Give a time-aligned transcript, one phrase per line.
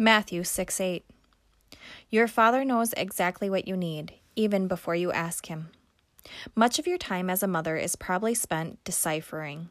[0.00, 1.04] Matthew 6 8.
[2.08, 5.68] Your Father knows exactly what you need, even before you ask Him.
[6.56, 9.68] Much of your time as a mother is probably spent deciphering.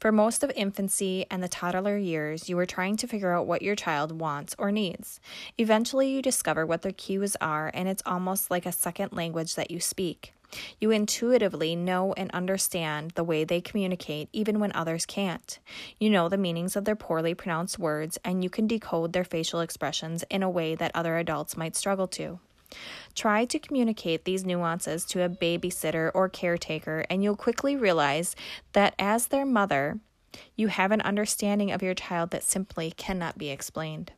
[0.00, 3.62] For most of infancy and the toddler years, you are trying to figure out what
[3.62, 5.20] your child wants or needs.
[5.58, 9.70] Eventually, you discover what their cues are, and it's almost like a second language that
[9.70, 10.32] you speak.
[10.80, 15.58] You intuitively know and understand the way they communicate, even when others can't.
[15.98, 19.60] You know the meanings of their poorly pronounced words, and you can decode their facial
[19.60, 22.40] expressions in a way that other adults might struggle to.
[23.14, 28.36] Try to communicate these nuances to a babysitter or caretaker, and you'll quickly realize
[28.72, 30.00] that as their mother,
[30.54, 34.12] you have an understanding of your child that simply cannot be explained.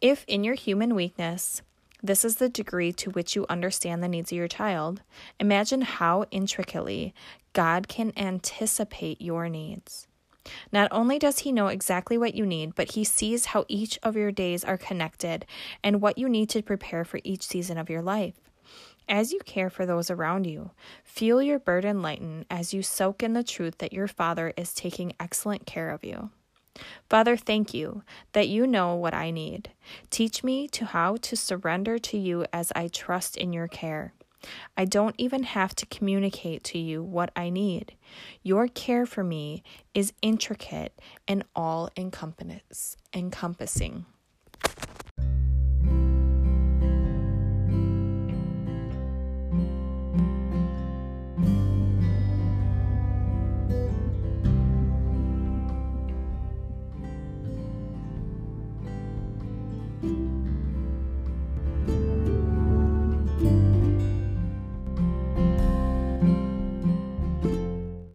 [0.00, 1.62] If, in your human weakness,
[2.02, 5.02] this is the degree to which you understand the needs of your child.
[5.40, 7.12] Imagine how intricately
[7.52, 10.06] God can anticipate your needs.
[10.72, 14.16] Not only does He know exactly what you need, but He sees how each of
[14.16, 15.44] your days are connected
[15.82, 18.34] and what you need to prepare for each season of your life.
[19.08, 20.70] As you care for those around you,
[21.02, 25.14] feel your burden lighten as you soak in the truth that your Father is taking
[25.18, 26.30] excellent care of you.
[27.08, 29.70] Father, thank you that you know what I need.
[30.10, 34.12] Teach me to how to surrender to you as I trust in your care.
[34.76, 37.96] I don't even have to communicate to you what I need.
[38.42, 40.92] Your care for me is intricate
[41.26, 44.06] and all encompassing.
[60.02, 60.37] You